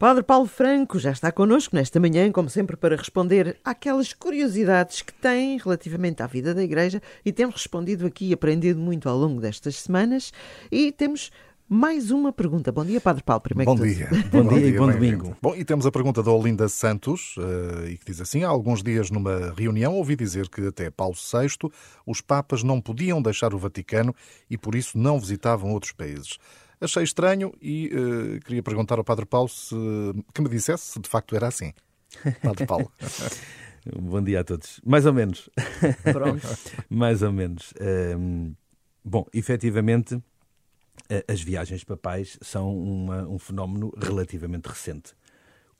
Padre 0.00 0.22
Paulo 0.22 0.46
Franco 0.46 0.98
já 0.98 1.10
está 1.10 1.30
connosco 1.30 1.76
nesta 1.76 2.00
manhã, 2.00 2.32
como 2.32 2.48
sempre, 2.48 2.74
para 2.74 2.96
responder 2.96 3.58
àquelas 3.62 4.14
curiosidades 4.14 5.02
que 5.02 5.12
tem 5.12 5.58
relativamente 5.58 6.22
à 6.22 6.26
vida 6.26 6.54
da 6.54 6.62
Igreja 6.62 7.02
e 7.22 7.30
temos 7.30 7.56
respondido 7.56 8.06
aqui 8.06 8.30
e 8.30 8.32
aprendido 8.32 8.80
muito 8.80 9.10
ao 9.10 9.18
longo 9.18 9.42
destas 9.42 9.76
semanas 9.76 10.32
e 10.72 10.90
temos 10.90 11.30
mais 11.68 12.10
uma 12.10 12.32
pergunta. 12.32 12.72
Bom 12.72 12.82
dia, 12.82 12.98
Padre 12.98 13.22
Paulo. 13.22 13.42
Primeiro 13.42 13.74
bom, 13.74 13.82
dia. 13.82 14.08
bom, 14.32 14.42
bom 14.42 14.54
dia. 14.54 14.68
e 14.68 14.72
bom 14.72 14.90
domingo. 14.90 15.36
Bom, 15.42 15.54
e 15.54 15.66
temos 15.66 15.84
a 15.84 15.92
pergunta 15.92 16.22
da 16.22 16.32
Olinda 16.32 16.66
Santos, 16.66 17.36
uh, 17.36 17.86
e 17.86 17.98
que 17.98 18.06
diz 18.06 18.22
assim: 18.22 18.42
há 18.42 18.48
alguns 18.48 18.82
dias 18.82 19.10
numa 19.10 19.52
reunião 19.54 19.96
ouvi 19.96 20.16
dizer 20.16 20.48
que 20.48 20.66
até 20.66 20.90
Paulo 20.90 21.14
VI 21.14 21.70
os 22.06 22.22
papas 22.22 22.62
não 22.62 22.80
podiam 22.80 23.20
deixar 23.20 23.52
o 23.52 23.58
Vaticano 23.58 24.14
e 24.48 24.56
por 24.56 24.74
isso 24.74 24.96
não 24.96 25.20
visitavam 25.20 25.72
outros 25.72 25.92
países. 25.92 26.38
Achei 26.80 27.02
estranho 27.02 27.52
e 27.60 27.88
uh, 27.88 28.40
queria 28.40 28.62
perguntar 28.62 28.98
ao 28.98 29.04
Padre 29.04 29.26
Paulo 29.26 29.48
se, 29.48 29.74
que 30.34 30.40
me 30.40 30.48
dissesse 30.48 30.92
se 30.92 31.00
de 31.00 31.08
facto 31.08 31.36
era 31.36 31.48
assim. 31.48 31.72
Padre 32.42 32.66
Paulo. 32.66 32.90
Bom 34.00 34.22
dia 34.22 34.40
a 34.40 34.44
todos. 34.44 34.80
Mais 34.84 35.04
ou 35.06 35.12
menos. 35.12 35.50
Pronto. 36.02 36.46
Mais 36.88 37.22
ou 37.22 37.32
menos. 37.32 37.72
Um, 38.16 38.54
bom, 39.02 39.26
efetivamente, 39.32 40.22
as 41.26 41.40
viagens 41.40 41.82
papais 41.82 42.38
são 42.42 42.74
uma, 42.76 43.26
um 43.26 43.38
fenómeno 43.38 43.92
relativamente 43.98 44.66
recente 44.66 45.14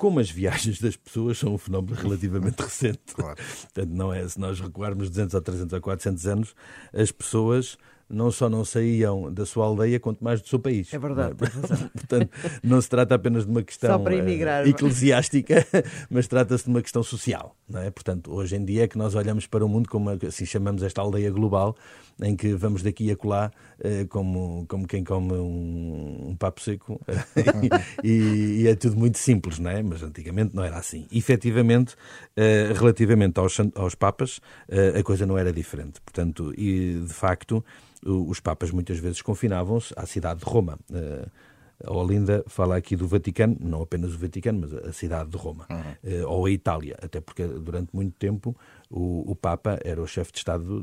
como 0.00 0.19
as 0.19 0.30
viagens 0.30 0.80
das 0.80 0.96
pessoas 0.96 1.36
são 1.36 1.52
um 1.52 1.58
fenómeno 1.58 1.94
relativamente 1.94 2.58
recente. 2.58 3.14
Claro. 3.14 3.36
Portanto, 3.36 3.91
não 3.91 4.10
é, 4.10 4.27
se 4.27 4.41
nós 4.41 4.58
recuarmos 4.58 5.10
200 5.10 5.34
ou 5.34 5.42
300 5.42 5.72
ou 5.74 5.80
400 5.82 6.27
anos, 6.27 6.55
as 6.91 7.12
pessoas 7.12 7.77
não 8.10 8.30
só 8.32 8.48
não 8.48 8.64
saíam 8.64 9.32
da 9.32 9.46
sua 9.46 9.64
aldeia, 9.64 10.00
quanto 10.00 10.23
mais 10.23 10.42
do 10.42 10.48
seu 10.48 10.59
país. 10.59 10.92
É 10.92 10.98
verdade, 10.98 11.37
não 11.41 11.88
Portanto, 11.88 12.30
não 12.62 12.80
se 12.80 12.88
trata 12.88 13.14
apenas 13.14 13.45
de 13.45 13.50
uma 13.50 13.62
questão 13.62 14.05
emigrar, 14.10 14.64
uh, 14.64 14.69
eclesiástica, 14.69 15.64
mas 16.10 16.27
trata-se 16.27 16.64
de 16.64 16.70
uma 16.70 16.83
questão 16.83 17.02
social. 17.02 17.56
Não 17.69 17.80
é? 17.80 17.91
Portanto, 17.91 18.33
hoje 18.33 18.56
em 18.56 18.64
dia 18.64 18.84
é 18.84 18.88
que 18.88 18.98
nós 18.98 19.14
olhamos 19.14 19.47
para 19.47 19.64
o 19.64 19.69
mundo 19.69 19.88
como 19.88 20.11
assim 20.11 20.44
chamamos 20.44 20.83
esta 20.83 21.00
aldeia 21.00 21.31
global, 21.31 21.77
em 22.20 22.34
que 22.34 22.53
vamos 22.55 22.83
daqui 22.83 23.11
a 23.11 23.16
colar 23.16 23.53
uh, 23.78 24.06
como, 24.08 24.66
como 24.69 24.86
quem 24.86 25.05
come 25.05 25.33
um, 25.34 26.31
um 26.31 26.36
papo 26.36 26.61
seco 26.61 27.00
e, 28.03 28.62
e, 28.62 28.69
é 28.69 28.75
tudo 28.75 28.97
muito 28.97 29.19
simples, 29.19 29.58
não 29.61 29.70
é? 29.70 29.83
Mas 29.83 30.03
antigamente 30.03 30.55
não 30.55 30.64
era 30.64 30.77
assim. 30.77 31.06
Efetivamente, 31.12 31.94
uh, 32.36 32.75
relativamente 32.75 33.38
aos, 33.38 33.56
aos 33.77 33.94
papas, 33.94 34.41
a 34.98 35.03
coisa 35.03 35.25
não 35.27 35.38
era 35.38 35.53
diferente. 35.53 36.00
Portanto, 36.00 36.53
e 36.56 37.03
de 37.06 37.12
facto 37.12 37.64
os 38.05 38.41
papas 38.41 38.70
muitas 38.70 38.98
vezes 38.98 39.23
confinavam-se 39.23 39.93
à 39.97 40.06
cidade 40.06 40.41
de 40.41 40.47
Roma. 40.47 40.79
Eh, 40.93 41.27
a 41.84 41.93
Olinda 41.93 42.45
fala 42.47 42.77
aqui 42.77 42.95
do 42.95 43.09
Vaticano, 43.09 43.56
não 43.59 43.83
apenas 43.83 44.15
o 44.15 44.19
Vaticano, 44.19 44.61
mas 44.61 44.75
a 44.75 44.93
cidade 44.93 45.31
de 45.31 45.37
Roma, 45.39 45.67
uhum. 45.70 46.28
ou 46.28 46.45
a 46.45 46.51
Itália, 46.51 46.98
até 47.01 47.23
porque 47.23 47.47
durante 47.47 47.97
muito 47.97 48.15
tempo 48.19 48.55
o, 48.91 49.31
o 49.31 49.34
Papa 49.34 49.78
era 49.83 50.01
o 50.03 50.06
chefe 50.06 50.31
de 50.33 50.39
Estado 50.39 50.81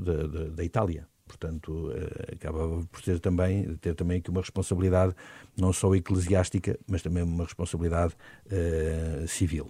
da 0.49 0.63
Itália. 0.63 1.07
Portanto, 1.27 1.91
eh, 1.93 2.35
acabava 2.35 2.83
por 2.91 3.01
ter 3.01 3.19
também, 3.19 3.75
ter 3.75 3.93
também 3.93 4.19
aqui 4.19 4.29
uma 4.29 4.41
responsabilidade 4.41 5.13
não 5.55 5.73
só 5.73 5.93
eclesiástica, 5.93 6.79
mas 6.87 7.01
também 7.01 7.21
uma 7.21 7.43
responsabilidade 7.43 8.13
uh, 8.45 9.27
civil. 9.27 9.69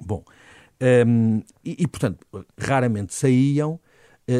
Bom, 0.00 0.22
um, 0.80 0.84
ehm, 0.86 1.40
e, 1.64 1.76
e, 1.84 1.88
portanto, 1.88 2.26
raramente 2.58 3.14
saíam 3.14 3.80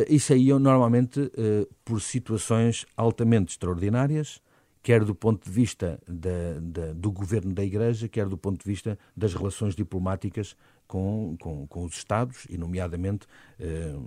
e 0.09 0.19
saíam 0.19 0.59
normalmente 0.59 1.21
uh, 1.21 1.75
por 1.85 2.01
situações 2.01 2.85
altamente 2.97 3.53
extraordinárias, 3.53 4.41
quer 4.83 5.05
do 5.05 5.15
ponto 5.15 5.45
de 5.45 5.51
vista 5.51 6.01
da, 6.09 6.59
da, 6.61 6.93
do 6.93 7.11
governo 7.13 7.53
da 7.55 7.65
Igreja, 7.65 8.09
quer 8.09 8.27
do 8.27 8.37
ponto 8.37 8.63
de 8.63 8.69
vista 8.69 8.99
das 9.17 9.33
relações 9.33 9.75
diplomáticas 9.75 10.57
com, 10.89 11.37
com, 11.41 11.67
com 11.67 11.85
os 11.85 11.95
Estados, 11.95 12.47
e 12.51 12.59
nomeadamente 12.59 13.27
uh, 13.61 14.01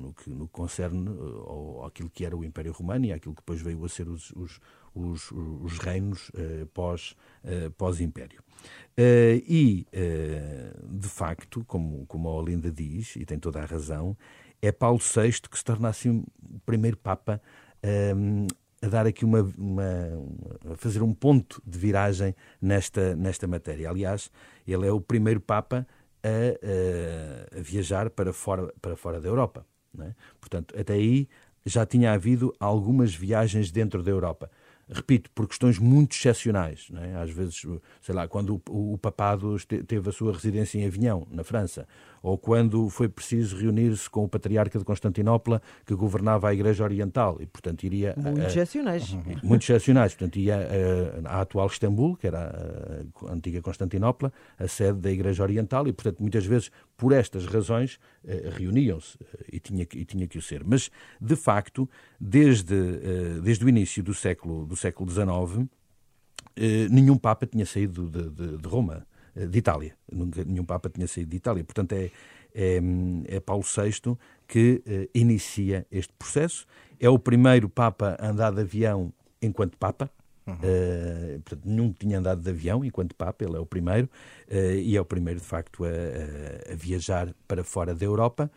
no, 0.00 0.12
que, 0.12 0.30
no 0.30 0.46
que 0.46 0.52
concerne 0.52 1.08
ao, 1.46 1.84
àquilo 1.84 2.10
que 2.10 2.24
era 2.24 2.36
o 2.36 2.44
Império 2.44 2.72
Romano 2.72 3.06
e 3.06 3.12
àquilo 3.12 3.34
que 3.34 3.42
depois 3.42 3.60
veio 3.60 3.84
a 3.84 3.88
ser 3.88 4.08
os, 4.08 4.30
os, 4.32 4.60
os, 4.94 5.32
os 5.32 5.78
reinos 5.78 6.30
pós, 6.72 7.16
pós-Império. 7.76 8.40
e, 8.96 9.86
de 10.88 11.08
facto, 11.08 11.64
como, 11.66 12.06
como 12.06 12.28
a 12.28 12.34
Olinda 12.34 12.70
diz, 12.70 13.16
e 13.16 13.24
tem 13.24 13.38
toda 13.38 13.60
a 13.60 13.64
razão, 13.64 14.16
é 14.66 14.72
Paulo 14.72 14.98
VI 14.98 15.32
que 15.50 15.58
se 15.58 15.64
torna 15.64 15.88
assim 15.88 16.24
o 16.42 16.60
primeiro 16.64 16.96
Papa 16.96 17.40
um, 18.16 18.46
a 18.82 18.88
dar 18.88 19.06
aqui 19.06 19.24
uma, 19.24 19.42
uma, 19.56 19.84
a 20.72 20.76
fazer 20.76 21.02
um 21.02 21.12
ponto 21.12 21.62
de 21.66 21.78
viragem 21.78 22.34
nesta, 22.60 23.14
nesta 23.16 23.46
matéria. 23.46 23.88
Aliás, 23.88 24.30
ele 24.66 24.86
é 24.86 24.92
o 24.92 25.00
primeiro 25.00 25.40
Papa 25.40 25.86
a, 26.22 27.56
a, 27.56 27.58
a 27.58 27.62
viajar 27.62 28.10
para 28.10 28.32
fora, 28.32 28.72
para 28.80 28.96
fora 28.96 29.20
da 29.20 29.28
Europa. 29.28 29.66
É? 30.00 30.14
Portanto, 30.40 30.74
até 30.78 30.94
aí 30.94 31.28
já 31.64 31.86
tinha 31.86 32.12
havido 32.12 32.54
algumas 32.58 33.14
viagens 33.14 33.70
dentro 33.70 34.02
da 34.02 34.10
Europa 34.10 34.50
repito, 34.88 35.30
por 35.34 35.48
questões 35.48 35.78
muito 35.78 36.14
excepcionais. 36.14 36.88
É? 36.94 37.16
Às 37.16 37.30
vezes, 37.30 37.62
sei 38.00 38.14
lá, 38.14 38.28
quando 38.28 38.62
o, 38.68 38.94
o, 38.94 38.98
papado 38.98 39.56
teve 39.86 40.08
a 40.08 40.12
sua 40.12 40.32
residência 40.32 40.78
em 40.78 40.86
Avignon, 40.86 41.24
na 41.30 41.44
França, 41.44 41.86
ou 42.22 42.38
quando 42.38 42.88
foi 42.88 43.08
preciso 43.08 43.56
reunir-se 43.56 44.08
com 44.08 44.24
o 44.24 44.28
patriarca 44.28 44.78
de 44.78 44.84
Constantinopla, 44.84 45.60
que 45.84 45.94
governava 45.94 46.48
a 46.48 46.54
Igreja 46.54 46.84
Oriental, 46.84 47.36
e 47.40 47.46
portanto 47.46 47.84
iria... 47.84 48.14
Muito 48.16 48.40
a, 48.40 48.46
excepcionais. 48.46 49.16
Muito 49.42 49.62
excepcionais. 49.62 50.14
Portanto, 50.14 50.36
ia 50.38 50.56
à 51.24 51.40
atual 51.40 51.66
Istambul, 51.66 52.16
que 52.16 52.26
era 52.26 53.04
a 53.26 53.32
antiga 53.32 53.60
Constantinopla, 53.60 54.32
a 54.58 54.66
sede 54.68 55.00
da 55.00 55.10
Igreja 55.10 55.42
Oriental, 55.42 55.86
e 55.86 55.92
portanto 55.92 56.20
muitas 56.20 56.46
vezes, 56.46 56.70
por 56.96 57.12
estas 57.12 57.46
razões, 57.46 57.98
eh, 58.24 58.50
reuniam-se, 58.52 59.18
eh, 59.20 59.44
e 59.52 59.60
tinha, 59.60 59.82
e 59.82 60.04
tinha 60.04 60.26
que 60.26 60.38
o 60.38 60.42
ser. 60.42 60.62
Mas, 60.64 60.90
de 61.20 61.36
facto, 61.36 61.88
desde, 62.20 62.74
eh, 62.74 63.40
desde 63.42 63.64
o 63.64 63.68
início 63.68 64.02
do 64.02 64.14
século 64.14 64.66
do 64.66 64.76
século 64.76 65.10
XIX, 65.10 65.68
nenhum 66.90 67.18
Papa 67.18 67.46
tinha 67.46 67.66
saído 67.66 68.08
de, 68.08 68.30
de, 68.30 68.58
de 68.58 68.68
Roma, 68.68 69.04
de 69.34 69.58
Itália. 69.58 69.96
Nunca, 70.10 70.44
nenhum 70.44 70.64
Papa 70.64 70.88
tinha 70.88 71.08
saído 71.08 71.30
de 71.30 71.36
Itália. 71.36 71.64
Portanto, 71.64 71.92
é, 71.92 72.12
é, 72.54 72.80
é 73.26 73.40
Paulo 73.40 73.64
VI 73.64 74.16
que 74.46 74.80
inicia 75.12 75.84
este 75.90 76.12
processo. 76.12 76.64
É 77.00 77.08
o 77.08 77.18
primeiro 77.18 77.68
Papa 77.68 78.16
a 78.20 78.28
andar 78.28 78.52
de 78.52 78.60
avião 78.60 79.12
enquanto 79.42 79.76
Papa. 79.76 80.08
Uhum. 80.46 80.54
Uh, 80.54 81.40
portanto, 81.40 81.96
tinha 81.98 82.18
andado 82.18 82.42
de 82.42 82.50
avião 82.50 82.84
enquanto 82.84 83.14
Papa, 83.14 83.44
ele 83.44 83.56
é 83.56 83.58
o 83.58 83.64
primeiro, 83.64 84.08
uh, 84.50 84.74
e 84.76 84.96
é 84.96 85.00
o 85.00 85.04
primeiro, 85.04 85.40
de 85.40 85.46
facto, 85.46 85.84
a, 85.84 86.72
a 86.72 86.76
viajar 86.76 87.34
para 87.48 87.64
fora 87.64 87.94
da 87.94 88.04
Europa 88.04 88.50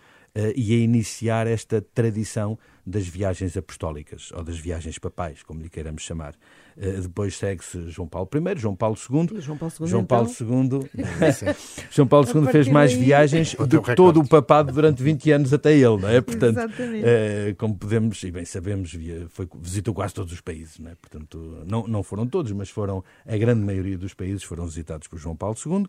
e 0.55 0.73
a 0.73 0.77
iniciar 0.77 1.47
esta 1.47 1.81
tradição 1.81 2.57
das 2.87 3.05
viagens 3.05 3.57
apostólicas, 3.57 4.31
ou 4.31 4.41
das 4.41 4.57
viagens 4.57 4.97
papais, 4.97 5.43
como 5.43 5.61
lhe 5.61 5.69
queiramos 5.69 6.03
chamar. 6.03 6.35
Uh, 6.77 7.01
depois 7.01 7.35
segue-se 7.35 7.89
João 7.89 8.07
Paulo 8.07 8.29
I, 8.33 8.57
João 8.57 8.77
Paulo 8.77 8.95
II. 8.95 9.41
João 9.41 9.57
Paulo 9.57 9.73
II. 9.77 9.87
João 9.87 10.03
então? 10.03 10.25
Paulo 10.25 10.29
II, 10.29 10.89
João 11.91 12.07
Paulo 12.07 12.27
II 12.33 12.49
fez 12.49 12.69
mais 12.69 12.93
daí... 12.93 13.03
viagens 13.03 13.55
do 13.55 13.81
que 13.81 13.93
todo 13.93 14.21
o 14.21 14.27
papado 14.27 14.71
durante 14.71 15.03
20 15.03 15.31
anos 15.31 15.53
até 15.53 15.73
ele, 15.73 15.97
não 15.97 16.07
é? 16.07 16.21
Portanto, 16.21 16.59
uh, 16.59 17.55
como 17.57 17.75
podemos, 17.75 18.23
e 18.23 18.31
bem 18.31 18.45
sabemos, 18.45 18.95
foi, 19.31 19.49
visitou 19.59 19.93
quase 19.93 20.13
todos 20.13 20.31
os 20.31 20.39
países, 20.39 20.79
não 20.79 20.89
é? 20.89 20.95
Portanto, 20.95 21.65
não, 21.65 21.85
não 21.87 22.01
foram 22.01 22.25
todos, 22.25 22.53
mas 22.53 22.69
foram, 22.69 23.03
a 23.25 23.35
grande 23.35 23.59
maioria 23.59 23.97
dos 23.97 24.13
países 24.13 24.43
foram 24.43 24.65
visitados 24.65 25.09
por 25.09 25.19
João 25.19 25.35
Paulo 25.35 25.57
II. 25.65 25.87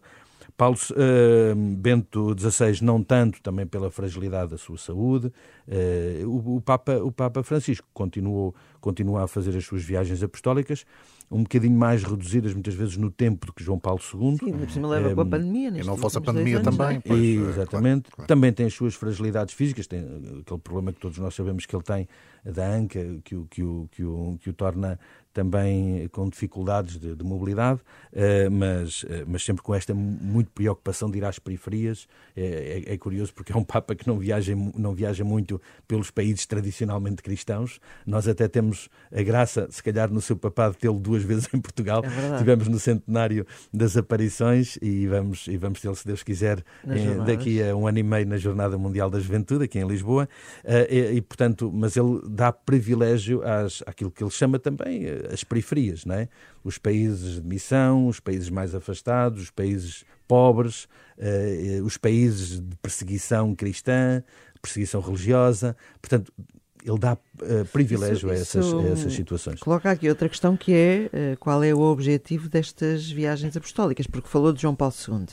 Paulo 0.57 0.77
uh, 0.91 1.55
Bento 1.77 2.35
XVI 2.39 2.83
não 2.83 3.03
tanto, 3.03 3.41
também 3.43 3.67
pela 3.67 3.91
fragilidade 3.91 4.51
da 4.51 4.59
sua 4.59 4.77
saúde. 4.77 5.33
Uh, 5.67 6.29
o, 6.29 6.57
o, 6.57 6.61
Papa, 6.61 6.97
o 6.97 7.13
Papa 7.13 7.43
Francisco 7.43 7.87
continuou, 7.93 8.55
continua 8.81 9.25
a 9.25 9.29
fazer 9.29 9.57
as 9.57 9.65
suas 9.65 9.83
viagens 9.83 10.23
apostólicas, 10.23 10.85
um 11.31 11.43
bocadinho 11.43 11.79
mais 11.79 12.03
reduzidas 12.03 12.55
muitas 12.55 12.75
vezes 12.75 12.97
no 12.97 13.11
tempo 13.11 13.47
do 13.47 13.53
que 13.53 13.63
João 13.63 13.79
Paulo 13.79 14.01
II. 14.01 14.39
Sim, 14.39 14.53
por 14.53 14.71
cima 14.71 14.89
leva 14.89 15.15
com 15.15 15.21
a 15.21 15.25
eh, 15.25 15.29
pandemia. 15.29 15.69
E 15.69 15.85
não 15.85 15.97
fosse 15.97 16.19
a 16.19 16.21
pandemia 16.21 16.61
também. 16.61 16.97
É? 16.97 17.01
Pois, 17.01 17.21
exatamente. 17.21 18.03
Claro, 18.05 18.17
claro. 18.17 18.29
Também 18.29 18.53
tem 18.53 18.67
as 18.67 18.75
suas 18.75 18.95
fragilidades 18.95 19.55
físicas, 19.55 19.87
tem 19.87 20.01
aquele 20.41 20.61
problema 20.61 20.93
que 20.93 21.01
todos 21.01 21.19
nós 21.19 21.35
sabemos 21.35 21.67
que 21.67 21.77
ele 21.77 21.83
tem 21.83 22.09
da 22.45 22.67
anca, 22.67 23.01
que 23.25 23.37
o, 23.37 23.47
que 23.47 23.63
o, 23.63 23.89
que 23.93 24.05
o, 24.05 24.39
que 24.41 24.51
o 24.51 24.53
torna 24.53 24.99
também 25.33 26.09
com 26.09 26.29
dificuldades 26.29 26.99
de, 26.99 27.15
de 27.15 27.25
mobilidade, 27.25 27.81
uh, 28.13 28.51
mas, 28.51 29.03
uh, 29.05 29.25
mas 29.27 29.45
sempre 29.45 29.63
com 29.63 29.75
esta 29.75 29.95
muito 30.29 30.51
preocupação 30.51 31.11
de 31.11 31.19
ir 31.19 31.25
às 31.25 31.39
periferias. 31.39 32.07
É, 32.37 32.85
é, 32.87 32.95
é, 32.95 32.99
curioso 32.99 33.33
porque 33.35 33.53
é 33.53 33.57
um 33.57 33.65
Papa 33.65 33.95
que 33.95 34.07
não 34.07 34.19
viaja, 34.19 34.55
não 34.77 34.95
viaja 34.95 35.25
muito 35.25 35.61
pelos 35.87 36.11
países 36.11 36.47
tradicionalmente 36.47 37.23
cristãos. 37.23 37.81
Nós 38.07 38.29
até 38.29 38.47
temos 38.47 38.89
a 39.13 39.23
graça, 39.23 39.69
se 39.71 39.83
calhar, 39.83 40.11
no 40.11 40.21
seu 40.21 40.37
papado, 40.37 40.75
tê-lo 40.75 40.99
duas 40.99 41.23
vezes 41.25 41.49
em 41.53 41.61
Portugal. 41.61 42.03
É 42.05 42.39
Tivemos 42.39 42.69
no 42.69 42.79
centenário 42.79 43.47
das 43.73 43.97
aparições 43.97 44.79
e 44.83 45.07
vamos, 45.07 45.47
e 45.49 45.57
vamos 45.57 45.81
tê-lo, 45.81 45.97
se 45.97 46.07
Deus 46.07 46.23
quiser, 46.23 46.65
eh, 46.87 47.25
daqui 47.27 47.63
a 47.63 47.75
um 47.75 47.87
ano 47.87 47.99
e 47.99 48.03
meio 48.03 48.27
na 48.27 48.37
Jornada 48.37 48.77
Mundial 48.79 49.11
da 49.11 49.19
Juventude, 49.19 49.65
aqui 49.65 49.79
em 49.79 49.87
Lisboa. 49.87 50.29
Uh, 50.65 50.93
e, 50.93 51.17
e, 51.17 51.21
portanto, 51.21 51.71
mas 51.73 51.97
ele 51.97 52.21
dá 52.29 52.53
privilégio 52.53 53.43
às, 53.43 53.83
àquilo 53.87 54.11
que 54.11 54.23
ele 54.23 54.31
chama 54.31 54.59
também 54.59 55.07
as 55.33 55.45
periferias, 55.45 56.05
não 56.05 56.15
é? 56.15 56.29
Os 56.65 56.79
países 56.79 57.41
de 57.41 57.47
missão, 57.47 58.09
os 58.09 58.21
países 58.21 58.51
mais 58.51 58.75
afastados, 58.75 59.45
os 59.45 59.51
países 59.51 60.05
pobres, 60.29 60.85
uh, 61.19 61.85
os 61.85 61.97
países 61.97 62.61
de 62.61 62.77
perseguição 62.77 63.55
cristã, 63.55 64.23
perseguição 64.61 65.01
religiosa. 65.01 65.77
Portanto, 66.01 66.33
ele 66.85 66.99
dá 66.99 67.15
uh, 67.15 67.65
privilégio 67.73 68.17
isso, 68.17 68.29
a, 68.31 68.35
essas, 68.35 68.75
a, 68.75 68.83
essas, 68.89 69.13
situações. 69.13 69.61
Coloca 69.61 69.91
aqui 69.91 70.09
outra 70.09 70.29
questão 70.29 70.57
que 70.57 70.73
é 70.73 71.11
uh, 71.13 71.37
qual 71.39 71.65
é 71.65 71.75
o 71.75 71.81
objetivo 71.81 72.49
destas 72.49 73.11
viagens 73.11 73.57
apostólicas, 73.57 74.07
porque 74.07 74.29
falou 74.29 74.53
de 74.53 74.63
João 74.63 74.75
Paulo 74.75 74.95
II. 75.09 75.27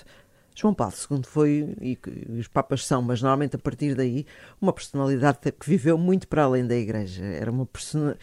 João 0.57 0.74
Paulo 0.74 0.94
II 1.12 1.21
foi, 1.25 1.75
e 1.81 2.00
os 2.39 2.47
papas 2.47 2.86
são, 2.86 3.01
mas 3.01 3.21
normalmente 3.21 3.57
a 3.57 3.59
partir 3.59 3.94
daí, 3.94 4.25
uma 4.59 4.71
personalidade 4.71 5.39
que 5.51 5.69
viveu 5.69 5.97
muito 5.97 6.30
para 6.30 6.44
além 6.44 6.65
da 6.65 6.75
Igreja. 6.75 7.25
Era 7.25 7.51
uma 7.51 7.65
personalidade 7.65 8.19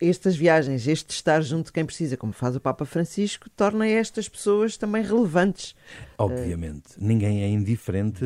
estas 0.00 0.36
viagens, 0.36 0.86
este 0.86 1.10
estar 1.10 1.40
junto 1.42 1.66
de 1.66 1.72
quem 1.72 1.84
precisa, 1.84 2.16
como 2.16 2.32
faz 2.32 2.56
o 2.56 2.60
Papa 2.60 2.84
Francisco, 2.84 3.48
torna 3.50 3.86
estas 3.86 4.28
pessoas 4.28 4.76
também 4.76 5.02
relevantes. 5.02 5.74
Obviamente, 6.18 6.92
uh... 6.96 6.98
ninguém 6.98 7.42
é 7.42 7.48
indiferente 7.48 8.24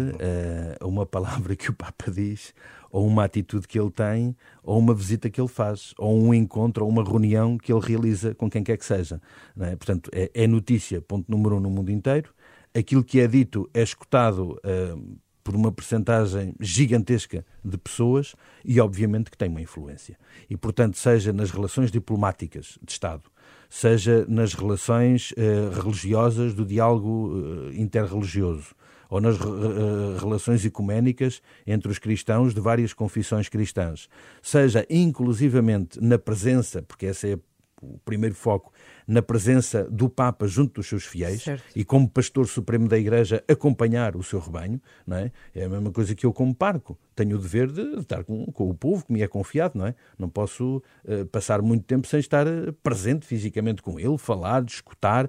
a 0.80 0.86
uma 0.86 1.04
palavra 1.04 1.56
que 1.56 1.70
o 1.70 1.74
Papa 1.74 2.10
diz, 2.10 2.54
ou 2.90 3.06
uma 3.06 3.24
atitude 3.24 3.68
que 3.68 3.78
ele 3.78 3.90
tem, 3.90 4.36
ou 4.62 4.78
uma 4.78 4.94
visita 4.94 5.30
que 5.30 5.40
ele 5.40 5.48
faz, 5.48 5.94
ou 5.96 6.20
um 6.20 6.34
encontro, 6.34 6.84
ou 6.84 6.90
uma 6.90 7.04
reunião 7.04 7.56
que 7.56 7.72
ele 7.72 7.80
realiza 7.80 8.34
com 8.34 8.50
quem 8.50 8.64
quer 8.64 8.76
que 8.76 8.84
seja. 8.84 9.20
É? 9.58 9.76
Portanto, 9.76 10.10
é, 10.12 10.30
é, 10.34 10.46
notícia, 10.46 11.00
ponto 11.00 11.30
número 11.30 11.56
um, 11.56 11.60
no 11.60 11.70
mundo 11.70 11.90
inteiro. 11.90 12.32
Aquilo 12.74 13.04
que 13.04 13.20
é 13.20 13.26
dito 13.26 13.68
é 13.72 13.82
escutado. 13.82 14.60
Uh, 14.64 15.18
por 15.42 15.54
uma 15.54 15.72
percentagem 15.72 16.54
gigantesca 16.60 17.44
de 17.64 17.78
pessoas 17.78 18.34
e, 18.64 18.80
obviamente, 18.80 19.30
que 19.30 19.36
tem 19.36 19.48
uma 19.48 19.60
influência. 19.60 20.18
E, 20.48 20.56
portanto, 20.56 20.96
seja 20.98 21.32
nas 21.32 21.50
relações 21.50 21.90
diplomáticas 21.90 22.78
de 22.82 22.92
Estado, 22.92 23.24
seja 23.68 24.24
nas 24.28 24.54
relações 24.54 25.32
eh, 25.36 25.70
religiosas 25.82 26.54
do 26.54 26.64
diálogo 26.64 27.70
eh, 27.72 27.80
interreligioso, 27.80 28.74
ou 29.10 29.20
nas 29.20 29.38
uh, 29.40 30.16
relações 30.20 30.64
ecuménicas 30.64 31.42
entre 31.66 31.90
os 31.90 31.98
cristãos 31.98 32.54
de 32.54 32.60
várias 32.60 32.92
confissões 32.92 33.48
cristãs, 33.48 34.08
seja 34.40 34.86
inclusivamente 34.88 36.00
na 36.00 36.16
presença, 36.16 36.80
porque 36.80 37.06
essa 37.06 37.26
é 37.26 37.36
o 37.80 37.98
primeiro 38.04 38.34
foco, 38.34 38.72
na 39.06 39.22
presença 39.22 39.84
do 39.90 40.08
Papa 40.08 40.46
junto 40.46 40.74
dos 40.74 40.86
seus 40.86 41.04
fiéis 41.04 41.42
certo. 41.42 41.64
e 41.74 41.84
como 41.84 42.08
pastor 42.08 42.46
supremo 42.46 42.86
da 42.88 42.98
Igreja 42.98 43.42
acompanhar 43.48 44.16
o 44.16 44.22
seu 44.22 44.38
rebanho, 44.38 44.80
não 45.06 45.16
é? 45.16 45.32
É 45.54 45.64
a 45.64 45.68
mesma 45.68 45.90
coisa 45.90 46.14
que 46.14 46.24
eu 46.24 46.32
como 46.32 46.54
parco. 46.54 46.98
Tenho 47.14 47.36
o 47.36 47.40
dever 47.40 47.70
de 47.70 47.82
estar 47.98 48.24
com, 48.24 48.46
com 48.46 48.70
o 48.70 48.74
povo 48.74 49.04
que 49.04 49.12
me 49.12 49.22
é 49.22 49.28
confiado, 49.28 49.78
não 49.78 49.86
é? 49.86 49.94
Não 50.18 50.28
posso 50.28 50.82
uh, 51.04 51.26
passar 51.26 51.60
muito 51.60 51.84
tempo 51.84 52.06
sem 52.06 52.20
estar 52.20 52.46
eh, 52.46 52.72
presente 52.82 53.26
fisicamente 53.26 53.82
com 53.82 53.98
ele, 53.98 54.16
falar, 54.16 54.64
escutar, 54.64 55.28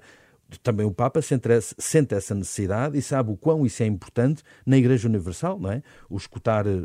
também 0.60 0.86
o 0.86 0.92
Papa 0.92 1.22
sente, 1.22 2.14
essa 2.14 2.36
necessidade 2.36 2.98
e 2.98 3.02
sabe 3.02 3.32
o 3.32 3.38
quão 3.38 3.66
isso 3.66 3.84
é 3.84 3.86
importante 3.86 4.44
na 4.66 4.78
Igreja 4.78 5.08
Universal, 5.08 5.60
não 5.60 5.72
é? 5.72 5.82
O 6.10 6.18
escutar 6.18 6.66
eh, 6.68 6.82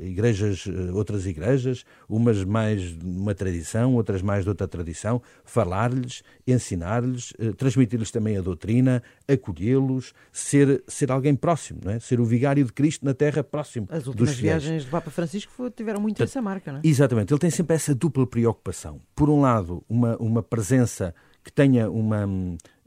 igrejas, 0.00 0.66
eh, 0.66 0.92
outras 0.92 1.26
igrejas, 1.26 1.84
umas 2.08 2.44
mais 2.44 2.82
de 2.98 3.04
uma 3.04 3.34
tradição, 3.34 3.94
outras 3.94 4.22
mais 4.22 4.44
de 4.44 4.50
outra 4.50 4.68
tradição, 4.68 5.22
falar-lhes, 5.44 6.22
ensinar-lhes, 6.46 7.32
eh, 7.38 7.52
transmitir-lhes 7.52 8.10
também 8.10 8.36
a 8.36 8.42
doutrina, 8.42 9.02
acolhê-los, 9.28 10.12
ser, 10.32 10.82
ser 10.86 11.10
alguém 11.10 11.34
próximo, 11.34 11.80
não 11.84 11.92
é? 11.92 12.00
Ser 12.00 12.20
o 12.20 12.24
vigário 12.24 12.64
de 12.64 12.72
Cristo 12.72 13.04
na 13.04 13.14
terra 13.14 13.42
próximo 13.42 13.86
As 13.90 14.06
últimas 14.06 14.36
viagens 14.36 14.84
do 14.84 14.90
Papa 14.90 15.10
Francisco 15.10 15.70
tiveram 15.70 16.00
muito 16.00 16.22
essa 16.22 16.42
marca, 16.42 16.72
não 16.72 16.78
é? 16.78 16.82
Exatamente. 16.84 17.32
Ele 17.32 17.40
tem 17.40 17.50
sempre 17.50 17.76
essa 17.76 17.94
dupla 17.94 18.26
preocupação. 18.26 19.00
Por 19.14 19.30
um 19.30 19.40
lado, 19.40 19.82
uma, 19.88 20.16
uma 20.16 20.42
presença 20.42 21.14
que 21.42 21.52
tenha 21.52 21.90
uma 21.90 22.28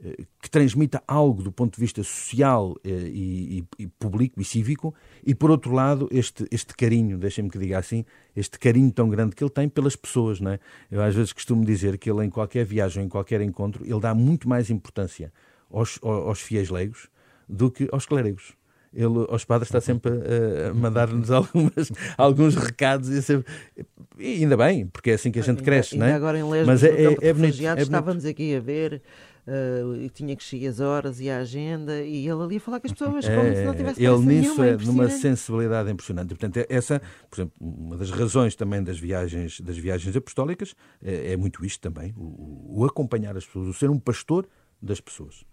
eh, 0.02 0.24
que 0.40 0.48
transmita 0.48 1.02
algo 1.06 1.42
do 1.42 1.50
ponto 1.50 1.74
de 1.74 1.80
vista 1.80 2.02
social 2.02 2.76
eh, 2.84 2.88
e, 2.88 3.58
e, 3.58 3.82
e 3.84 3.86
público 3.86 4.40
e 4.40 4.44
cívico 4.44 4.94
e 5.26 5.34
por 5.34 5.50
outro 5.50 5.72
lado 5.72 6.08
este 6.10 6.46
este 6.50 6.74
carinho 6.74 7.18
deixem-me 7.18 7.50
que 7.50 7.58
diga 7.58 7.78
assim 7.78 8.04
este 8.36 8.58
carinho 8.58 8.92
tão 8.92 9.08
grande 9.08 9.34
que 9.34 9.42
ele 9.42 9.50
tem 9.50 9.68
pelas 9.68 9.96
pessoas 9.96 10.40
não 10.40 10.52
é? 10.52 10.60
eu 10.90 11.02
às 11.02 11.14
vezes 11.14 11.32
costumo 11.32 11.64
dizer 11.64 11.98
que 11.98 12.10
ele 12.10 12.24
em 12.24 12.30
qualquer 12.30 12.64
viagem 12.64 13.04
em 13.04 13.08
qualquer 13.08 13.40
encontro 13.40 13.84
ele 13.84 14.00
dá 14.00 14.14
muito 14.14 14.48
mais 14.48 14.70
importância 14.70 15.32
aos, 15.70 15.98
aos 16.02 16.40
fiéis 16.40 16.70
leigos 16.70 17.08
do 17.48 17.70
que 17.70 17.88
aos 17.90 18.06
clérigos 18.06 18.54
ele 18.94 19.26
aos 19.28 19.44
padres 19.44 19.68
está 19.68 19.80
sempre 19.80 20.12
a, 20.12 20.70
a 20.70 20.74
mandar-nos 20.74 21.28
alguns 22.16 22.54
recados 22.54 23.08
e, 23.08 23.22
sempre, 23.22 23.52
e, 24.18 24.42
ainda 24.42 24.56
bem, 24.56 24.86
porque 24.86 25.10
é 25.10 25.14
assim 25.14 25.30
que 25.30 25.38
a 25.38 25.42
gente 25.42 25.58
ainda, 25.58 25.62
cresce, 25.62 25.94
ainda 25.94 26.06
não 26.06 26.12
é? 26.12 26.16
agora 26.16 26.38
em 26.38 26.48
Lesbos, 26.48 26.66
Mas 26.66 26.84
é, 26.84 26.88
é, 26.88 27.04
é, 27.04 27.08
bonito, 27.08 27.22
é 27.22 27.32
bonito. 27.32 27.78
estávamos 27.78 28.24
aqui 28.24 28.54
a 28.54 28.60
ver 28.60 29.02
uh, 29.46 30.08
tinha 30.10 30.34
que 30.36 30.44
seguir 30.44 30.68
as 30.68 30.80
horas 30.80 31.20
e 31.20 31.30
a 31.30 31.38
agenda 31.38 32.02
e 32.02 32.28
ele 32.28 32.42
ali 32.42 32.56
a 32.56 32.60
falar 32.60 32.80
com 32.80 32.86
as 32.86 32.92
pessoas 32.92 33.24
é, 33.26 33.36
como 33.36 33.54
se 33.54 33.64
não 33.64 33.74
tivesse 33.74 34.04
Ele 34.04 34.18
nisso 34.18 34.62
é 34.62 34.76
de 34.76 34.90
uma 34.90 35.08
sensibilidade 35.08 35.90
impressionante. 35.90 36.28
Portanto, 36.28 36.56
é 36.58 36.66
essa, 36.68 37.00
por 37.30 37.36
exemplo, 37.36 37.54
uma 37.60 37.96
das 37.96 38.10
razões 38.10 38.54
também 38.54 38.82
das 38.82 38.98
viagens, 38.98 39.60
das 39.60 39.76
viagens 39.76 40.14
apostólicas 40.16 40.74
é, 41.02 41.32
é 41.32 41.36
muito 41.36 41.64
isto 41.64 41.80
também, 41.80 42.12
o, 42.16 42.80
o 42.80 42.84
acompanhar 42.84 43.36
as 43.36 43.46
pessoas, 43.46 43.68
o 43.68 43.74
ser 43.74 43.90
um 43.90 43.98
pastor 43.98 44.46
das 44.80 45.00
pessoas. 45.00 45.44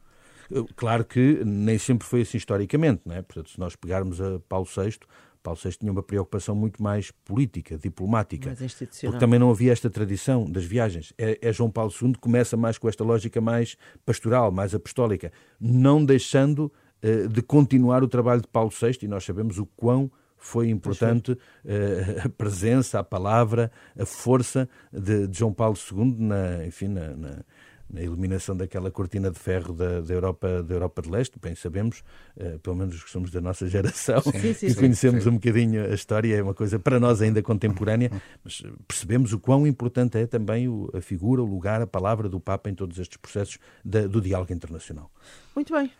Claro 0.75 1.05
que 1.05 1.43
nem 1.45 1.77
sempre 1.77 2.07
foi 2.07 2.21
assim 2.21 2.37
historicamente, 2.37 3.01
não 3.05 3.15
é? 3.15 3.21
Portanto, 3.21 3.49
se 3.49 3.59
nós 3.59 3.75
pegarmos 3.75 4.19
a 4.21 4.39
Paulo 4.47 4.65
VI, 4.65 4.97
Paulo 5.41 5.59
VI 5.61 5.71
tinha 5.71 5.91
uma 5.91 6.03
preocupação 6.03 6.55
muito 6.55 6.81
mais 6.81 7.11
política, 7.25 7.77
diplomática, 7.77 8.55
porque 8.55 9.17
também 9.17 9.39
não 9.39 9.49
havia 9.49 9.71
esta 9.71 9.89
tradição 9.89 10.49
das 10.49 10.63
viagens. 10.63 11.13
É, 11.17 11.39
é, 11.41 11.51
João 11.51 11.69
Paulo 11.69 11.91
II 11.91 12.13
que 12.13 12.19
começa 12.19 12.55
mais 12.55 12.77
com 12.77 12.87
esta 12.87 13.03
lógica 13.03 13.41
mais 13.41 13.75
pastoral, 14.05 14.51
mais 14.51 14.75
apostólica, 14.75 15.31
não 15.59 16.03
deixando 16.03 16.71
uh, 17.03 17.27
de 17.27 17.41
continuar 17.41 18.03
o 18.03 18.07
trabalho 18.07 18.41
de 18.41 18.47
Paulo 18.47 18.69
VI, 18.69 18.99
e 19.03 19.07
nós 19.07 19.23
sabemos 19.23 19.57
o 19.57 19.65
quão 19.65 20.11
foi 20.37 20.69
importante 20.69 21.31
uh, 21.31 21.37
a 22.25 22.29
presença, 22.29 22.99
a 22.99 23.03
palavra, 23.03 23.71
a 23.97 24.05
força 24.05 24.69
de, 24.91 25.27
de 25.27 25.37
João 25.37 25.53
Paulo 25.53 25.75
II 25.91 26.15
na, 26.19 26.65
enfim, 26.65 26.87
na, 26.87 27.15
na 27.15 27.43
na 27.93 28.01
eliminação 28.01 28.55
daquela 28.55 28.89
cortina 28.89 29.29
de 29.29 29.39
ferro 29.39 29.73
da, 29.73 30.01
da, 30.01 30.13
Europa, 30.13 30.63
da 30.63 30.73
Europa 30.73 31.01
de 31.01 31.09
Leste, 31.09 31.39
bem 31.41 31.55
sabemos, 31.55 32.03
uh, 32.37 32.59
pelo 32.59 32.75
menos 32.75 32.95
os 32.95 33.03
que 33.03 33.09
somos 33.09 33.31
da 33.31 33.41
nossa 33.41 33.67
geração, 33.67 34.21
sim, 34.21 34.53
sim, 34.53 34.67
e 34.67 34.75
conhecemos 34.75 35.23
sim, 35.23 35.29
um 35.29 35.33
bocadinho 35.33 35.85
a 35.85 35.93
história, 35.93 36.35
é 36.35 36.41
uma 36.41 36.53
coisa 36.53 36.79
para 36.79 36.99
nós 36.99 37.21
ainda 37.21 37.41
contemporânea, 37.41 38.11
mas 38.43 38.63
percebemos 38.87 39.33
o 39.33 39.39
quão 39.39 39.67
importante 39.67 40.17
é 40.17 40.25
também 40.25 40.67
o, 40.67 40.89
a 40.93 41.01
figura, 41.01 41.41
o 41.41 41.45
lugar, 41.45 41.81
a 41.81 41.87
palavra 41.87 42.29
do 42.29 42.39
Papa 42.39 42.69
em 42.69 42.75
todos 42.75 42.97
estes 42.99 43.17
processos 43.17 43.57
da, 43.83 44.07
do 44.07 44.21
diálogo 44.21 44.53
internacional. 44.53 45.11
Muito 45.55 45.73
bem. 45.73 45.91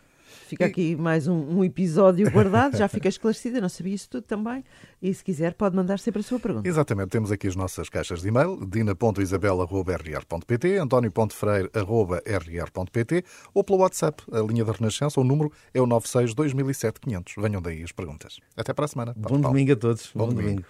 Fica 0.52 0.66
aqui 0.66 0.94
mais 0.94 1.26
um, 1.26 1.32
um, 1.32 1.64
episódio 1.64 2.30
guardado, 2.30 2.76
já 2.76 2.86
fica 2.86 3.08
esclarecida, 3.08 3.58
não 3.58 3.70
sabia 3.70 3.94
isso 3.94 4.10
tudo 4.10 4.24
também. 4.24 4.62
E 5.00 5.14
se 5.14 5.24
quiser, 5.24 5.54
pode 5.54 5.74
mandar 5.74 5.98
sempre 5.98 6.20
a 6.20 6.22
sua 6.22 6.38
pergunta. 6.38 6.68
Exatamente, 6.68 7.08
temos 7.08 7.32
aqui 7.32 7.48
as 7.48 7.56
nossas 7.56 7.88
caixas 7.88 8.20
de 8.20 8.28
e-mail: 8.28 8.58
dina.isabel.rr.pt, 8.66 10.78
antonio.freire.rr.pt 10.78 13.24
ou 13.54 13.64
pelo 13.64 13.78
WhatsApp, 13.78 14.22
a 14.30 14.40
linha 14.40 14.62
da 14.62 14.72
Renascença, 14.72 15.18
o 15.18 15.24
número 15.24 15.50
é 15.72 15.80
o 15.80 15.86
96 15.86 16.34
2007 16.34 17.00
500. 17.00 17.34
Venham 17.38 17.62
daí 17.62 17.82
as 17.82 17.92
perguntas. 17.92 18.38
Até 18.54 18.74
para 18.74 18.84
a 18.84 18.88
semana. 18.88 19.14
Bom 19.16 19.40
domingo 19.40 19.72
a 19.72 19.76
todos. 19.76 20.10
Bom, 20.14 20.26
Bom 20.26 20.34
domingo. 20.34 20.50
domingo. 20.50 20.66